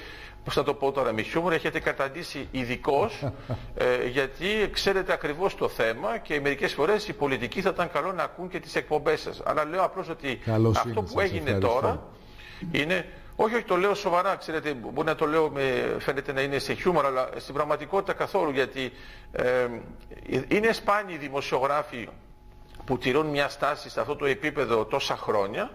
πώς 0.45 0.55
θα 0.55 0.63
το 0.63 0.75
πω 0.75 0.93
τώρα 0.93 1.13
με 1.13 1.23
χιούμορ, 1.23 1.53
έχετε 1.53 1.81
καταντήσει 1.81 2.49
ειδικό 2.51 3.11
ε, 3.75 4.07
γιατί 4.07 4.47
ξέρετε 4.73 5.13
ακριβώς 5.13 5.55
το 5.55 5.69
θέμα 5.69 6.19
και 6.19 6.41
μερικές 6.41 6.73
φορές 6.73 7.09
οι 7.09 7.13
πολιτικοί 7.13 7.61
θα 7.61 7.71
ήταν 7.75 7.91
καλό 7.93 8.13
να 8.13 8.23
ακούν 8.23 8.49
και 8.49 8.61
τις 8.61 8.75
εκπομπές 8.75 9.21
σας. 9.21 9.43
Αλλά 9.45 9.65
λέω 9.65 9.85
απλώς 9.85 10.09
ότι 10.09 10.39
αυτό 10.77 11.03
που 11.03 11.21
έγινε 11.21 11.53
τώρα 11.53 12.03
είναι, 12.71 13.09
όχι, 13.37 13.55
όχι, 13.55 13.65
το 13.65 13.77
λέω 13.77 13.95
σοβαρά, 13.95 14.37
ξέρετε, 14.37 14.73
μπορεί 14.73 15.07
να 15.07 15.15
το 15.15 15.27
λέω, 15.27 15.51
με, 15.51 15.97
φαίνεται 15.99 16.33
να 16.33 16.41
είναι 16.41 16.59
σε 16.59 16.73
χιούμορ, 16.73 17.07
αλλά 17.07 17.29
στην 17.37 17.55
πραγματικότητα 17.55 18.13
καθόλου, 18.13 18.51
γιατί 18.51 18.93
ε, 19.33 19.69
είναι 20.49 20.73
σπάνιοι 20.73 21.17
δημοσιογράφοι 21.17 22.09
που 22.85 22.99
τηρούν 22.99 23.27
μια 23.27 23.49
στάση 23.49 23.91
σε 23.91 24.01
αυτό 24.01 24.17
το 24.17 24.27
επίπεδο 24.27 24.85
τόσα 24.85 25.17
χρόνια 25.17 25.71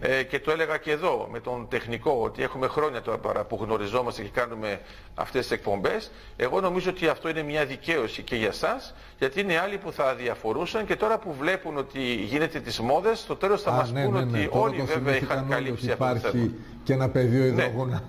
ε, 0.00 0.22
και 0.22 0.40
το 0.40 0.50
έλεγα 0.50 0.76
και 0.76 0.90
εδώ 0.90 1.28
με 1.32 1.40
τον 1.40 1.66
τεχνικό 1.70 2.20
ότι 2.22 2.42
έχουμε 2.42 2.66
χρόνια 2.66 3.02
τώρα 3.02 3.44
που 3.44 3.58
γνωριζόμαστε 3.62 4.22
και 4.22 4.28
κάνουμε 4.28 4.80
αυτές 5.14 5.40
τις 5.42 5.50
εκπομπές. 5.50 6.10
Εγώ 6.36 6.60
νομίζω 6.60 6.90
ότι 6.90 7.08
αυτό 7.08 7.28
είναι 7.28 7.42
μια 7.42 7.64
δικαίωση 7.64 8.22
και 8.22 8.36
για 8.36 8.52
σας 8.52 8.94
γιατί 9.18 9.40
είναι 9.40 9.58
άλλοι 9.58 9.78
που 9.78 9.92
θα 9.92 10.14
διαφορούσαν 10.14 10.86
και 10.86 10.96
τώρα 10.96 11.18
που 11.18 11.34
βλέπουν 11.38 11.76
ότι 11.76 12.00
γίνεται 12.14 12.60
τις 12.60 12.80
μόδες 12.80 13.18
στο 13.18 13.36
τέλος 13.36 13.62
θα 13.62 13.70
Α, 13.70 13.74
μας 13.74 13.92
ναι, 13.92 14.04
πούν 14.04 14.14
ναι, 14.14 14.20
ναι. 14.20 14.38
ότι 14.38 14.48
όλοι 14.50 14.82
βέβαια 14.82 15.16
είχαν 15.16 15.46
καλύψει 15.48 15.90
αυτό 15.90 16.04
το 16.04 16.16
θέμα. 16.18 16.28
Υπάρχει 16.28 16.54
και 16.84 16.92
ένα 16.92 17.08
πεδίο 17.08 17.44
υδρογόνα 17.44 18.02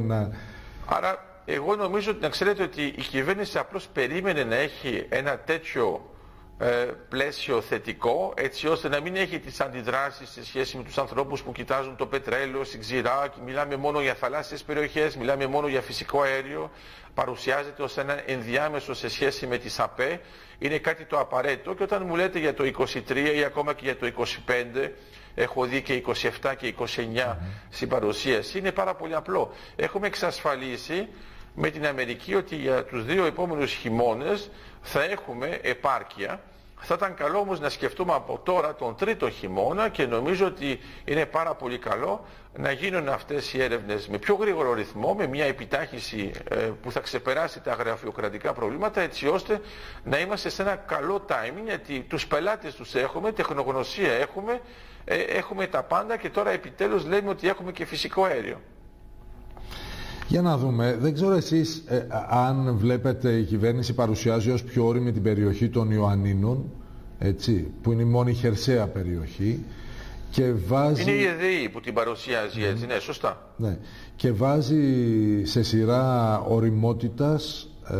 ναι. 0.00 0.28
Άρα 0.86 1.24
εγώ 1.44 1.76
νομίζω 1.76 2.10
ότι 2.10 2.20
να 2.20 2.28
ξέρετε 2.28 2.62
ότι 2.62 2.82
η 2.82 3.02
κυβέρνηση 3.02 3.58
απλώς 3.58 3.88
περίμενε 3.92 4.44
να 4.44 4.54
έχει 4.56 5.06
ένα 5.08 5.38
τέτοιο 5.38 6.00
ε, 6.00 6.15
πλαίσιο 7.08 7.60
θετικό 7.60 8.32
έτσι 8.36 8.68
ώστε 8.68 8.88
να 8.88 9.00
μην 9.00 9.16
έχει 9.16 9.38
τις 9.38 9.60
αντιδράσεις 9.60 10.28
σε 10.30 10.44
σχέση 10.44 10.76
με 10.76 10.82
τους 10.82 10.98
ανθρώπους 10.98 11.42
που 11.42 11.52
κοιτάζουν 11.52 11.96
το 11.96 12.06
πετρέλαιο 12.06 12.64
στην 12.64 12.80
ξηρά 12.80 13.32
μιλάμε 13.44 13.76
μόνο 13.76 14.00
για 14.00 14.14
θαλάσσιες 14.14 14.62
περιοχές, 14.62 15.16
μιλάμε 15.16 15.46
μόνο 15.46 15.66
για 15.68 15.80
φυσικό 15.80 16.20
αέριο. 16.22 16.70
Παρουσιάζεται 17.14 17.82
ως 17.82 17.96
ένα 17.96 18.22
ενδιάμεσο 18.30 18.94
σε 18.94 19.08
σχέση 19.08 19.46
με 19.46 19.58
τις 19.58 19.78
ΑΠΕ. 19.78 20.20
Είναι 20.58 20.78
κάτι 20.78 21.04
το 21.04 21.18
απαραίτητο 21.18 21.74
και 21.74 21.82
όταν 21.82 22.02
μου 22.06 22.16
λέτε 22.16 22.38
για 22.38 22.54
το 22.54 22.64
23 23.08 23.16
ή 23.36 23.44
ακόμα 23.44 23.74
και 23.74 23.84
για 23.84 23.96
το 23.96 24.12
25 24.84 24.90
έχω 25.34 25.64
δει 25.64 25.82
και 25.82 26.02
27 26.42 26.52
και 26.58 26.74
29 26.78 26.84
mm 26.84 27.36
στην 27.70 27.88
παρουσίαση 27.88 28.58
είναι 28.58 28.72
πάρα 28.72 28.94
πολύ 28.94 29.14
απλό. 29.14 29.52
Έχουμε 29.76 30.06
εξασφαλίσει 30.06 31.08
με 31.58 31.70
την 31.70 31.86
Αμερική 31.86 32.34
ότι 32.34 32.56
για 32.56 32.84
τους 32.84 33.04
δύο 33.04 33.24
επόμενους 33.24 33.72
χειμώνες 33.72 34.50
θα 34.82 35.02
έχουμε 35.02 35.58
επάρκεια. 35.62 36.40
Θα 36.80 36.94
ήταν 36.94 37.14
καλό 37.14 37.38
όμως 37.38 37.60
να 37.60 37.68
σκεφτούμε 37.68 38.12
από 38.12 38.40
τώρα 38.44 38.74
τον 38.74 38.96
τρίτο 38.96 39.30
χειμώνα 39.30 39.88
και 39.88 40.06
νομίζω 40.06 40.46
ότι 40.46 40.80
είναι 41.04 41.26
πάρα 41.26 41.54
πολύ 41.54 41.78
καλό 41.78 42.24
να 42.56 42.70
γίνουν 42.70 43.08
αυτές 43.08 43.52
οι 43.52 43.62
έρευνες 43.62 44.08
με 44.08 44.18
πιο 44.18 44.34
γρήγορο 44.34 44.72
ρυθμό, 44.74 45.14
με 45.14 45.26
μια 45.26 45.44
επιτάχυση 45.44 46.30
ε, 46.48 46.56
που 46.56 46.92
θα 46.92 47.00
ξεπεράσει 47.00 47.60
τα 47.60 47.72
γραφειοκρατικά 47.74 48.52
προβλήματα 48.52 49.00
έτσι 49.00 49.28
ώστε 49.28 49.60
να 50.04 50.18
είμαστε 50.18 50.48
σε 50.48 50.62
ένα 50.62 50.76
καλό 50.76 51.24
timing 51.28 51.64
γιατί 51.64 52.00
τους 52.08 52.26
πελάτες 52.26 52.74
τους 52.74 52.94
έχουμε, 52.94 53.32
τεχνογνωσία 53.32 54.12
έχουμε, 54.12 54.60
ε, 55.04 55.20
έχουμε 55.20 55.66
τα 55.66 55.82
πάντα 55.82 56.16
και 56.16 56.30
τώρα 56.30 56.50
επιτέλους 56.50 57.04
λέμε 57.04 57.28
ότι 57.30 57.48
έχουμε 57.48 57.72
και 57.72 57.84
φυσικό 57.84 58.24
αέριο. 58.24 58.60
Για 60.28 60.42
να 60.42 60.58
δούμε. 60.58 60.96
Δεν 61.00 61.14
ξέρω 61.14 61.32
εσείς 61.34 61.82
ε, 61.88 62.06
αν 62.28 62.76
βλέπετε 62.76 63.32
η 63.32 63.44
κυβέρνηση 63.44 63.94
παρουσιάζει 63.94 64.50
ως 64.50 64.62
πιο 64.62 64.86
όρημη 64.86 65.12
την 65.12 65.22
περιοχή 65.22 65.68
των 65.68 65.90
Ιωαννίνων, 65.90 66.64
έτσι, 67.18 67.70
που 67.82 67.92
είναι 67.92 68.02
η 68.02 68.04
μόνη 68.04 68.32
χερσαία 68.34 68.86
περιοχή. 68.86 69.64
Και 70.30 70.52
βάζει... 70.66 71.02
Είναι 71.02 71.10
η 71.10 71.24
ΕΔΗ 71.24 71.68
που 71.68 71.80
την 71.80 71.94
παρουσιάζει 71.94 72.62
έτσι, 72.62 72.86
ναι, 72.86 72.98
σωστά. 72.98 73.52
Ναι. 73.56 73.78
Και 74.16 74.32
βάζει 74.32 74.84
σε 75.44 75.62
σειρά 75.62 76.38
οριμότητας, 76.40 77.68
ε, 77.88 77.96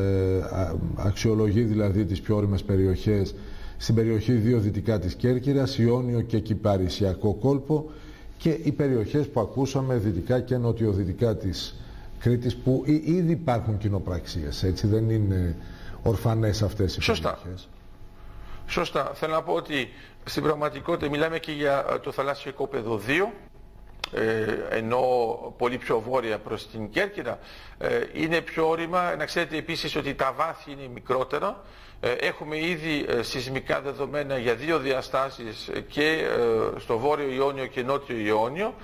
αξιολογεί 0.96 1.60
δηλαδή 1.60 2.04
τις 2.04 2.20
πιο 2.20 2.36
όριμες 2.36 2.62
περιοχές 2.62 3.34
στην 3.76 3.94
περιοχή 3.94 4.32
δύο 4.32 4.58
δυτικά 4.58 4.98
της 4.98 5.14
Κέρκυρας, 5.14 5.78
Ιόνιο 5.78 6.20
και 6.20 6.38
Κυπαρισιακό 6.38 7.34
κόλπο 7.34 7.90
και 8.38 8.58
οι 8.62 8.72
περιοχές 8.72 9.28
που 9.28 9.40
ακούσαμε 9.40 9.96
δυτικά 9.96 10.40
και 10.40 10.56
νοτιοδυτικά 10.56 11.36
της 11.36 11.74
Κρήτης 12.18 12.56
που 12.56 12.82
ήδη 12.86 13.32
υπάρχουν 13.32 13.78
κοινοπραξίες, 13.78 14.62
έτσι 14.62 14.86
δεν 14.86 15.10
είναι 15.10 15.56
ορφανές 16.02 16.62
αυτές 16.62 16.96
οι 16.96 17.00
Σωστά. 17.00 17.38
περιοχές; 17.42 17.68
Σωστά. 18.66 19.10
Θέλω 19.14 19.32
να 19.34 19.42
πω 19.42 19.52
ότι 19.52 19.88
στην 20.24 20.42
πραγματικότητα 20.42 21.10
μιλάμε 21.10 21.38
και 21.38 21.52
για 21.52 21.84
ε, 21.92 21.98
το 21.98 22.12
θαλάσσιο 22.12 22.50
οικόπεδο 22.50 23.00
2 23.06 23.10
ε, 23.10 23.22
ενώ 24.70 25.00
πολύ 25.58 25.78
πιο 25.78 26.00
βόρεια 26.00 26.38
προς 26.38 26.68
την 26.70 26.90
Κέρκυρα 26.90 27.38
ε, 27.78 28.00
είναι 28.12 28.40
πιο 28.40 28.68
όρημα. 28.68 29.16
Να 29.16 29.24
ξέρετε 29.24 29.56
επίσης 29.56 29.96
ότι 29.96 30.14
τα 30.14 30.32
βάθη 30.36 30.70
είναι 30.70 30.88
μικρότερα. 30.94 31.62
Ε, 32.00 32.10
έχουμε 32.10 32.58
ήδη 32.58 33.06
σεισμικά 33.20 33.80
δεδομένα 33.80 34.38
για 34.38 34.54
δύο 34.54 34.78
διαστάσεις 34.78 35.70
και 35.88 36.26
στο 36.78 36.98
Βόρειο 36.98 37.30
Ιόνιο 37.30 37.66
και 37.66 37.82
Νότιο 37.82 38.16
Ιόνιο. 38.16 38.74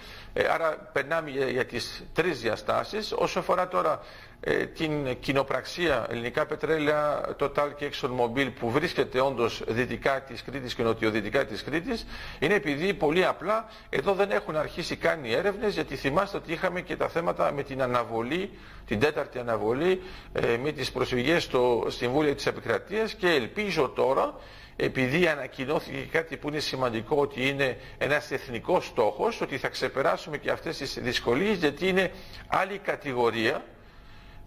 Άρα 0.53 0.91
περνάμε 0.93 1.31
για 1.31 1.65
τις 1.65 2.05
τρεις 2.13 2.41
διαστάσεις. 2.41 3.13
Όσο 3.17 3.39
αφορά 3.39 3.69
τώρα 3.69 4.01
ε, 4.32 4.32
την 4.75 5.21
κοινοπραξία 5.21 6.07
ελληνικά 6.11 6.47
πετρέλαια 6.47 7.21
Total 7.39 7.69
και 7.77 7.91
ExxonMobil 7.93 8.51
που 8.61 8.71
βρίσκεται 8.71 9.21
όντως 9.21 9.63
δυτικά 9.69 10.21
της 10.23 10.43
Κρήτης 10.43 10.75
και 10.75 10.83
νοτιοδυτικά 10.83 11.45
της 11.45 11.63
Κρήτης 11.65 12.07
είναι 12.39 12.55
επειδή 12.55 12.95
πολύ 12.95 13.25
απλά 13.25 13.69
εδώ 13.89 14.15
δεν 14.15 14.31
έχουν 14.31 14.57
αρχίσει 14.57 14.97
καν 14.97 15.25
οι 15.25 15.33
έρευνες 15.33 15.75
γιατί 15.75 15.97
θυμάστε 15.97 16.37
ότι 16.37 16.53
είχαμε 16.53 16.81
και 16.81 16.97
τα 16.97 17.09
θέματα 17.09 17.53
με 17.53 17.63
την 17.63 17.83
αναβολή, 17.83 18.51
την 18.87 19.01
τέταρτη 19.01 19.39
αναβολή 19.39 20.01
ε, 20.33 20.57
με 20.63 20.73
τις 20.73 20.93
προσφυγές 20.93 21.43
στο 21.43 21.85
Συμβούλιο 21.89 22.35
της 22.35 22.47
Επικρατείας 22.47 23.15
και 23.15 23.29
ελπίζω 23.29 23.89
τώρα 23.89 24.35
επειδή 24.77 25.27
ανακοινώθηκε 25.29 26.09
κάτι 26.13 26.37
που 26.37 26.49
είναι 26.49 26.59
σημαντικό 26.59 27.17
ότι 27.17 27.49
είναι 27.49 27.77
ένας 27.99 28.31
εθνικός 28.31 28.87
στόχος 28.87 29.41
ότι 29.41 29.59
θα 29.59 29.69
ξεπεράσουμε 29.69 30.39
και 30.39 30.51
αυτές 30.51 30.77
τις 30.77 30.99
δυσκολίες 31.03 31.57
γιατί 31.57 31.89
είναι 31.89 32.11
άλλη 32.49 32.79
κατηγορία 32.79 33.65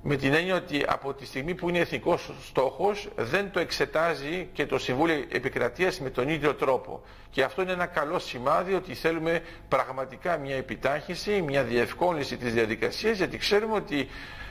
με 0.01 0.15
την 0.15 0.33
έννοια 0.33 0.55
ότι 0.55 0.83
από 0.87 1.13
τη 1.13 1.25
στιγμή 1.25 1.53
που 1.53 1.69
είναι 1.69 1.79
εθνικός 1.79 2.31
στόχος 2.47 3.09
δεν 3.15 3.51
το 3.51 3.59
εξετάζει 3.59 4.49
και 4.53 4.65
το 4.65 4.77
Συμβούλιο 4.77 5.23
Επικρατείας 5.31 5.99
με 5.99 6.09
τον 6.09 6.29
ίδιο 6.29 6.53
τρόπο. 6.53 7.01
Και 7.31 7.43
αυτό 7.43 7.61
είναι 7.61 7.71
ένα 7.71 7.85
καλό 7.85 8.19
σημάδι 8.19 8.73
ότι 8.73 8.93
θέλουμε 8.93 9.41
πραγματικά 9.67 10.37
μια 10.37 10.55
επιτάχυνση, 10.55 11.41
μια 11.41 11.63
διευκόλυνση 11.63 12.37
της 12.37 12.53
διαδικασίας 12.53 13.17
γιατί 13.17 13.37
ξέρουμε 13.37 13.73
ότι 13.75 14.07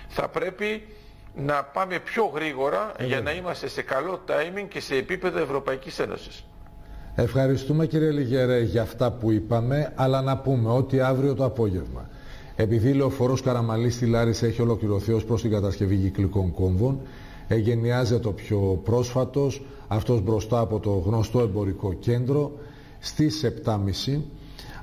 θα 0.08 0.28
πρέπει 0.28 0.86
να 1.34 1.62
πάμε 1.64 1.98
πιο 1.98 2.24
γρήγορα 2.34 2.92
για 3.00 3.20
να 3.20 3.32
είμαστε 3.32 3.68
σε 3.68 3.82
καλό 3.82 4.20
timing 4.28 4.66
και 4.68 4.80
σε 4.80 4.94
επίπεδο 4.96 5.38
Ευρωπαϊκής 5.38 5.98
Ένωσης. 5.98 6.44
Ευχαριστούμε 7.14 7.86
κύριε 7.86 8.10
Λιγερέ 8.10 8.60
για 8.60 8.82
αυτά 8.82 9.10
που 9.12 9.30
είπαμε, 9.30 9.92
αλλά 9.94 10.22
να 10.22 10.38
πούμε 10.38 10.70
ότι 10.70 11.00
αύριο 11.00 11.34
το 11.34 11.44
απόγευμα 11.44 12.08
επειδή 12.56 12.88
η 12.88 12.92
λεωφορός 12.92 13.42
Καραμαλής 13.42 13.94
στη 13.94 14.06
Λάρισα 14.06 14.46
έχει 14.46 14.62
ολοκληρωθεί 14.62 15.12
ως 15.12 15.24
προς 15.24 15.40
την 15.40 15.50
κατασκευή 15.50 15.96
κυκλικών 15.96 16.52
κόμβων, 16.52 17.00
εγενιάζεται 17.48 18.28
ο 18.28 18.32
πιο 18.32 18.80
πρόσφατος, 18.84 19.62
αυτός 19.88 20.22
μπροστά 20.22 20.58
από 20.58 20.78
το 20.78 20.90
γνωστό 20.90 21.40
εμπορικό 21.40 21.92
κέντρο, 21.92 22.52
στις 22.98 23.44
7.30, 23.64 24.20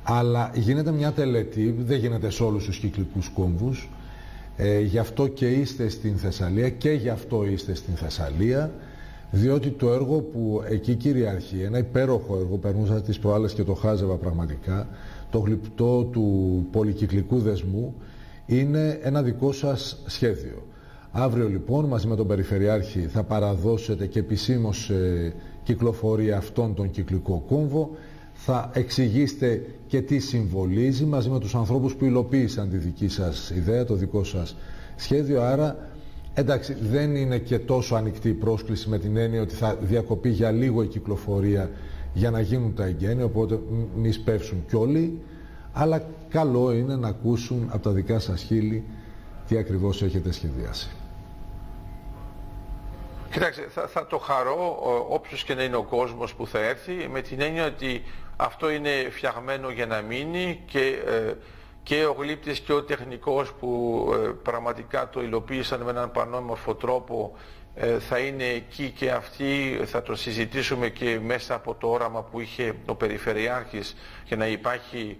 αλλά 0.03 0.51
γίνεται 0.55 0.91
μια 0.91 1.11
τελετή, 1.11 1.75
δεν 1.79 1.99
γίνεται 1.99 2.29
σε 2.29 2.43
όλους 2.43 2.65
τους 2.65 2.77
κυκλικούς 2.77 3.29
κόμβους, 3.29 3.89
ε, 4.57 4.79
γι' 4.79 4.97
αυτό 4.97 5.27
και 5.27 5.49
είστε 5.49 5.89
στην 5.89 6.17
Θεσσαλία 6.17 6.69
και 6.69 6.91
γι' 6.91 7.09
αυτό 7.09 7.45
είστε 7.45 7.73
στην 7.73 7.93
Θεσσαλία, 7.95 8.71
διότι 9.31 9.69
το 9.69 9.91
έργο 9.93 10.19
που 10.19 10.63
εκεί 10.69 10.95
κυριαρχεί, 10.95 11.61
ένα 11.61 11.77
υπέροχο 11.77 12.37
έργο, 12.37 12.57
περνούσα 12.57 13.01
τις 13.01 13.19
προάλλες 13.19 13.53
και 13.53 13.63
το 13.63 13.73
χάζευα 13.73 14.15
πραγματικά, 14.15 14.87
το 15.31 15.39
γλυπτό 15.39 16.03
του 16.03 16.65
πολυκυκλικού 16.71 17.39
δεσμού 17.39 17.95
είναι 18.45 18.99
ένα 19.01 19.21
δικό 19.21 19.51
σας 19.51 20.01
σχέδιο. 20.05 20.65
Αύριο 21.11 21.47
λοιπόν 21.49 21.85
μαζί 21.85 22.07
με 22.07 22.15
τον 22.15 22.27
Περιφερειάρχη 22.27 22.99
θα 22.99 23.23
παραδώσετε 23.23 24.05
και 24.07 24.19
επισήμως 24.19 24.89
ε, 24.89 25.33
κυκλοφορία 25.63 26.37
αυτόν 26.37 26.73
τον 26.75 26.91
κυκλικό 26.91 27.43
κόμβο. 27.47 27.89
Θα 28.33 28.69
εξηγήσετε 28.73 29.65
και 29.87 30.01
τι 30.01 30.19
συμβολίζει 30.19 31.05
μαζί 31.05 31.29
με 31.29 31.39
τους 31.39 31.55
ανθρώπους 31.55 31.95
που 31.95 32.05
υλοποίησαν 32.05 32.69
τη 32.69 32.77
δική 32.77 33.07
σας 33.07 33.49
ιδέα, 33.49 33.85
το 33.85 33.95
δικό 33.95 34.23
σας 34.23 34.55
σχέδιο. 34.95 35.41
Άρα 35.41 35.89
εντάξει 36.33 36.75
δεν 36.91 37.15
είναι 37.15 37.37
και 37.37 37.59
τόσο 37.59 37.95
ανοιχτή 37.95 38.29
η 38.29 38.33
πρόσκληση 38.33 38.89
με 38.89 38.99
την 38.99 39.17
έννοια 39.17 39.41
ότι 39.41 39.55
θα 39.55 39.77
διακοπεί 39.81 40.29
για 40.29 40.51
λίγο 40.51 40.83
η 40.83 40.87
κυκλοφορία 40.87 41.69
για 42.13 42.31
να 42.31 42.39
γίνουν 42.39 42.75
τα 42.75 42.85
εγγένεια, 42.85 43.25
οπότε 43.25 43.59
μη 43.95 44.11
σπεύσουν 44.11 44.65
κι 44.67 44.75
όλοι, 44.75 45.21
αλλά 45.73 46.03
καλό 46.29 46.71
είναι 46.71 46.95
να 46.95 47.07
ακούσουν 47.07 47.69
από 47.71 47.83
τα 47.83 47.91
δικά 47.91 48.19
σας 48.19 48.41
χείλη 48.41 48.83
τι 49.47 49.57
ακριβώς 49.57 50.01
έχετε 50.01 50.31
σχεδιάσει. 50.31 50.89
Κοιτάξτε, 53.31 53.67
θα, 53.69 53.87
θα 53.87 54.07
το 54.07 54.17
χαρώ 54.17 54.79
όποιος 55.09 55.43
και 55.43 55.53
να 55.53 55.63
είναι 55.63 55.75
ο 55.75 55.83
κόσμος 55.83 56.33
που 56.33 56.47
θα 56.47 56.59
έρθει 56.59 57.07
με 57.11 57.21
την 57.21 57.41
έννοια 57.41 57.65
ότι 57.65 58.03
αυτό 58.35 58.69
είναι 58.69 58.89
φτιαγμένο 59.09 59.69
για 59.69 59.85
να 59.85 60.01
μείνει 60.01 60.61
και, 60.65 61.03
ε, 61.07 61.33
και 61.83 62.05
ο 62.05 62.15
γλύπτης 62.19 62.59
και 62.59 62.73
ο 62.73 62.83
τεχνικός 62.83 63.53
που 63.53 64.03
ε, 64.13 64.27
πραγματικά 64.43 65.09
το 65.09 65.21
υλοποίησαν 65.21 65.81
με 65.81 65.89
έναν 65.89 66.11
πανόμορφο 66.11 66.75
τρόπο 66.75 67.35
ε, 67.35 67.60
θα 67.99 68.17
είναι 68.17 68.43
εκεί 68.43 68.89
και 68.89 69.11
αυτοί, 69.11 69.81
θα 69.85 70.01
το 70.01 70.15
συζητήσουμε 70.15 70.89
και 70.89 71.19
μέσα 71.19 71.53
από 71.53 71.75
το 71.75 71.87
όραμα 71.87 72.23
που 72.23 72.39
είχε 72.39 72.73
ο 72.85 72.95
Περιφερειάρχης 72.95 73.95
για 74.25 74.37
να 74.37 74.47
υπάρχει 74.47 75.17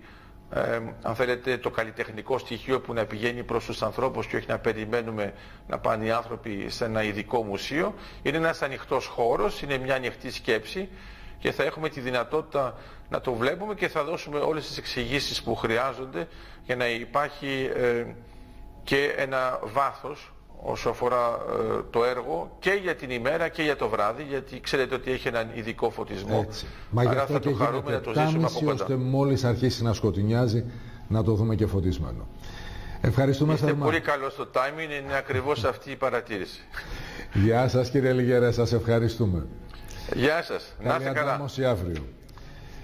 ε, 0.54 0.80
αν 1.02 1.16
θέλετε 1.16 1.58
το 1.58 1.70
καλλιτεχνικό 1.70 2.38
στοιχείο 2.38 2.80
που 2.82 2.94
να 2.94 3.06
πηγαίνει 3.06 3.44
προς 3.44 3.66
τους 3.66 3.82
ανθρώπους 3.82 4.28
και 4.28 4.36
όχι 4.36 4.46
να 4.48 4.60
περιμένουμε 4.60 5.34
να 5.68 5.80
πάνε 5.80 6.06
οι 6.06 6.12
άνθρωποι 6.12 6.70
σε 6.70 6.86
ένα 6.86 7.04
ειδικό 7.04 7.44
μουσείο. 7.44 7.94
Είναι 8.22 8.38
ένας 8.38 8.62
ανοιχτός 8.62 9.06
χώρος, 9.06 9.62
είναι 9.62 9.78
μια 9.78 9.96
ανοιχτή 9.96 10.32
σκέψη 10.32 10.90
και 11.40 11.52
θα 11.52 11.64
έχουμε 11.64 11.90
τη 11.90 12.00
δυνατότητα 12.00 12.76
να 13.10 13.22
το 13.22 13.34
βλέπουμε 13.34 13.74
και 13.76 13.88
θα 13.88 14.04
δώσουμε 14.04 14.40
όλες 14.40 14.68
τις 14.68 14.78
εξηγήσεις 14.78 15.44
που 15.44 15.56
χρειάζονται 15.56 16.28
για 16.66 16.76
να 16.76 16.88
υπάρχει 16.88 17.70
ε, 17.76 18.06
και 18.84 19.14
ένα 19.18 19.60
βάθος 19.64 20.32
όσο 20.64 20.90
αφορά 20.90 21.38
ε, 21.78 21.82
το 21.90 22.04
έργο 22.04 22.56
και 22.60 22.80
για 22.82 22.96
την 22.96 23.10
ημέρα 23.10 23.48
και 23.50 23.64
για 23.64 23.76
το 23.76 23.90
βράδυ 23.90 24.24
γιατί 24.30 24.60
ξέρετε 24.60 24.96
ότι 24.96 25.12
έχει 25.12 25.28
έναν 25.28 25.50
ειδικό 25.54 25.90
φωτισμό 25.90 26.46
Έτσι. 26.48 26.66
Μα 26.90 27.02
Άρα 27.02 27.26
θα 27.26 27.40
το 27.40 27.54
χαρούμε 27.54 27.92
να 27.92 28.02
το 28.02 28.14
ζήσουμε 28.14 28.46
από 28.46 28.60
κοντά. 28.66 28.72
ώστε 28.84 28.96
μόλις 28.96 29.44
αρχίσει 29.44 29.84
να 29.84 29.94
σκοτεινιάζει 29.94 30.66
να 31.08 31.24
το 31.24 31.34
δούμε 31.34 31.56
και 31.56 31.66
φωτισμένο. 31.66 32.28
Ευχαριστούμε 33.02 33.54
Είστε 33.54 33.74
πολύ 33.74 34.00
καλό 34.00 34.30
στο 34.30 34.48
timing, 34.54 35.02
είναι 35.04 35.16
ακριβώς 35.18 35.64
αυτή 35.64 35.92
η 35.92 35.96
παρατήρηση. 35.96 36.62
Γεια 37.34 37.68
σας 37.68 37.90
κύριε 37.90 38.14
Λιγερέ, 38.14 38.52
σας 38.52 38.74
ευχαριστούμε. 38.74 39.48
Γεια 40.14 40.44
σας, 40.44 40.76
να 40.84 40.96
είστε 40.96 41.10
καλά. 41.10 41.46
αύριο. 41.70 42.04